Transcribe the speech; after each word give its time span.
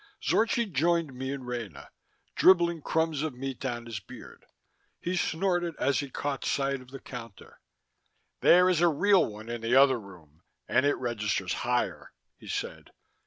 Zorchi 0.19 0.65
joined 0.65 1.13
me 1.13 1.31
and 1.31 1.45
Rena, 1.45 1.91
dribbling 2.35 2.81
crumbs 2.81 3.21
of 3.21 3.35
meat 3.35 3.59
down 3.59 3.85
his 3.85 3.99
beard. 3.99 4.47
He 4.99 5.15
snorted 5.15 5.75
as 5.77 5.99
he 5.99 6.09
caught 6.09 6.43
sight 6.43 6.81
of 6.81 6.89
the 6.89 6.99
counter. 6.99 7.59
"There 8.39 8.67
is 8.67 8.81
a 8.81 8.87
real 8.87 9.23
one 9.23 9.47
in 9.47 9.61
the 9.61 9.75
other 9.75 9.99
room, 9.99 10.41
and 10.67 10.87
it 10.87 10.95
registers 10.95 11.53
higher," 11.61 12.13
he 12.35 12.47
said. 12.47 12.89